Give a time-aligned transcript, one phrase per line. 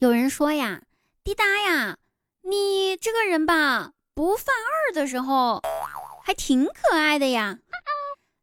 [0.00, 0.80] 有人说呀，
[1.22, 1.98] 滴答呀，
[2.44, 5.60] 你这个人吧，不犯二的时候
[6.24, 7.58] 还挺可爱的呀。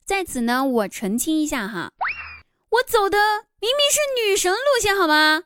[0.06, 1.92] 在此呢，我澄清一下哈，
[2.70, 3.18] 我走的
[3.60, 5.42] 明明是女神路线，好吗？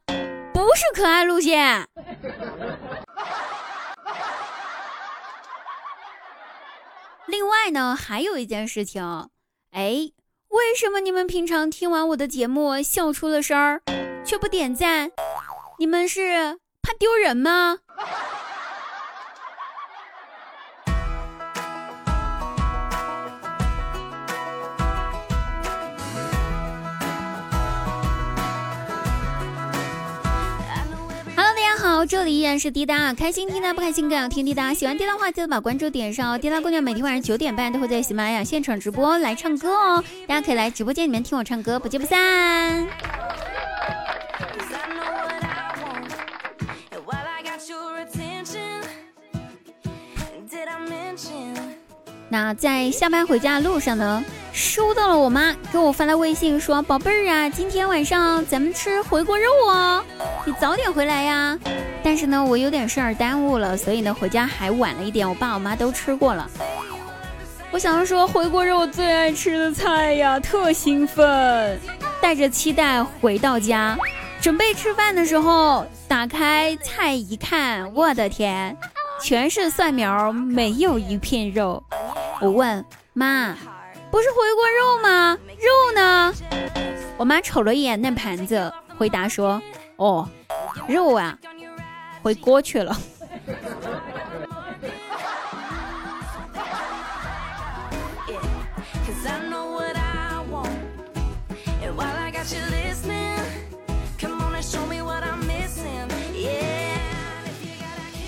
[0.54, 1.87] 不是可爱路线。
[7.25, 9.29] 另外呢，还有一件事情，
[9.71, 10.12] 哎，
[10.49, 13.81] 为什么你们平常听完我的节目笑出了声儿，
[14.25, 15.09] 却不点赞？
[15.82, 16.22] 你们是
[16.84, 17.80] 怕丢人吗
[31.36, 34.72] ？Hello，大家好，这里依然是滴答，开心滴答不开心更要听滴答。
[34.75, 36.38] 喜欢滴答的话，记得把关注点上哦。
[36.38, 42.88] 滴答姑娘每天晚上九点半都会在喜马拉雅现场直播来唱歌哦，大家可以来直播间里面听我唱歌，不见不散。
[52.30, 54.23] 那在下班回家的路上呢，
[54.54, 60.02] 收到了我妈给我发来微信说：“宝贝儿啊，今天晚上咱们吃回锅肉哦，
[60.45, 61.59] 你早点回来呀。”
[62.02, 65.28] 但是呢，我有点事儿耽误了，所以呢，回家还晚了一点。
[65.28, 66.50] 我爸我妈都吃过了。
[67.70, 71.80] 我想着说回锅肉我最爱吃的菜呀，特兴奋，
[72.22, 73.98] 带着期待回到家，
[74.42, 78.76] 准备吃饭的时候，打开菜一看，我的天，
[79.22, 81.83] 全是蒜苗，没有一片肉。
[82.41, 82.83] 我问
[83.14, 83.55] 妈
[84.09, 85.38] ：“不是回锅肉吗？
[85.58, 86.33] 肉呢？”
[87.17, 89.61] 我妈瞅了一眼那盘子，回答说
[89.97, 90.27] ：“哦，
[90.88, 91.38] 肉啊，
[92.23, 92.97] 回锅去了。”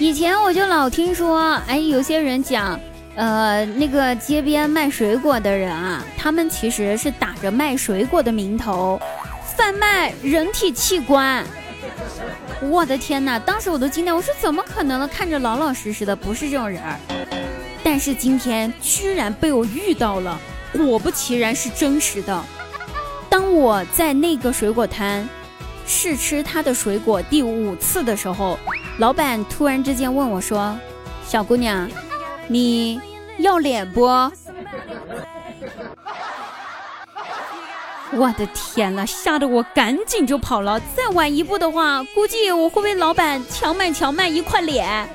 [0.03, 2.77] 以前我就老听说，哎，有些人讲。
[3.15, 8.99] 呃，那个街边卖水果的人啊，他们其实是打着卖水果的名头，
[9.55, 11.41] 贩卖人体器官。
[12.59, 13.39] 我的天哪！
[13.39, 15.07] 当时我都惊呆，我说怎么可能呢？
[15.07, 16.99] 看着老老实实的，不是这种人儿。
[17.81, 20.37] 但是今天居然被我遇到了，
[20.73, 22.43] 果不其然是真实的。
[23.29, 25.25] 当我在那个水果摊
[25.85, 28.57] 试吃他的水果第五次的时候，
[28.99, 30.77] 老板突然之间问我说
[31.27, 31.89] ：“小姑娘。”
[32.49, 32.99] 你
[33.37, 34.01] 要脸不？
[38.11, 40.79] 我的天呐，吓得我赶紧就跑了。
[40.95, 45.07] 再晚一步的话，估计我会被老板强买强卖一块脸。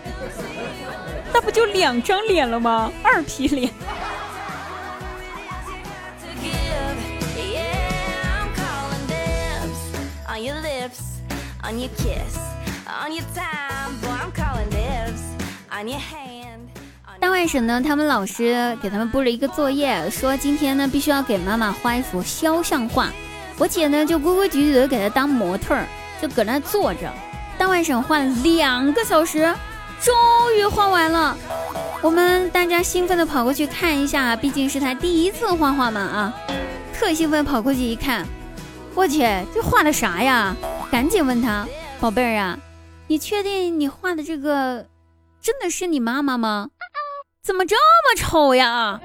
[1.33, 2.91] 那不就两张脸了吗？
[3.03, 3.71] 二皮脸。
[10.39, 11.19] Your lips
[11.65, 12.39] on your kiss
[12.87, 15.23] on your time，我 am calling lives
[15.71, 16.61] on your hand
[17.21, 17.83] 大外甥呢？
[17.83, 23.09] 他们老师给他们布了一个作业，说今天呢必须要给妈妈画一幅肖像画。
[23.59, 25.85] 我姐呢就规规矩矩的给他当模特儿，
[26.23, 27.13] 就搁那坐着。
[27.59, 29.53] 大外甥画了两个小时，
[30.01, 30.15] 终
[30.57, 31.37] 于画完了。
[32.01, 36.33] 我们大家兴奋的跑过去看一下，毕竟是他第一次画画嘛啊！
[36.95, 38.25] 特兴奋跑过去一看，
[38.99, 39.21] 我去，
[39.55, 40.57] 这画的啥呀？
[40.91, 41.65] 赶紧问他，
[42.01, 42.59] 宝贝儿啊，
[43.07, 44.85] 你确定你画的这个
[45.41, 46.71] 真的是你妈妈吗？
[47.41, 49.01] 怎么这么丑呀？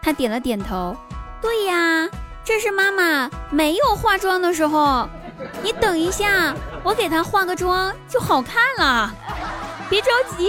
[0.00, 0.96] 他点了点头。
[1.42, 2.08] 对呀，
[2.42, 5.06] 这是妈妈没有化妆的时候。
[5.62, 9.14] 你等一下，我给她化个妆就好看了。
[9.90, 10.48] 别着急。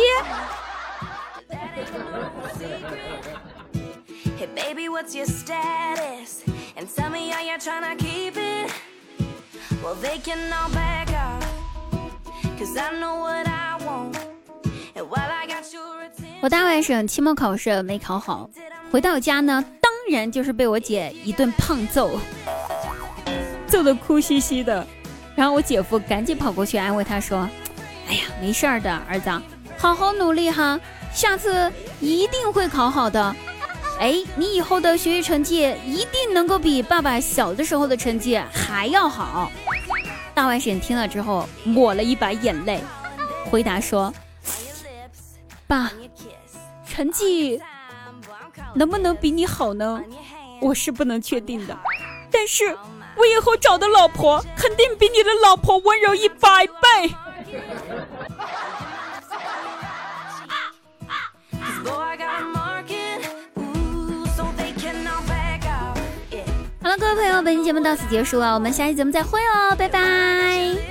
[16.42, 18.50] 我大外甥期末考试没考好，
[18.90, 22.18] 回到家呢，当然就是被我姐一顿胖揍，
[23.68, 24.88] 揍得哭兮兮的。
[25.36, 27.50] 然后我姐夫赶紧跑过去安慰他说
[28.08, 29.30] ：“哎呀，没事儿的，儿子，
[29.78, 30.80] 好好努力哈，
[31.14, 31.70] 下次
[32.00, 33.36] 一定会考好的。
[34.00, 39.52] 哎，你以后的学习成绩一定能够比爸爸小的时候的成绩还要好。”
[40.34, 42.82] 大外甥听了之后抹了一把眼泪，
[43.46, 44.14] 回答说
[45.68, 45.92] ：“爸。”
[46.88, 47.62] 成绩
[48.74, 50.02] 能不能比你好呢？
[50.60, 51.78] 我是不能确定的，
[52.30, 52.76] 但是
[53.16, 57.16] 我以后找的老婆肯定比你的老婆温柔一百倍。
[67.00, 70.89] 各位朋友，本期节目到此结束啊，我们下期节目再会哦，拜拜。